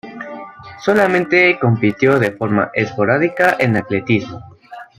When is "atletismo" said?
3.77-4.41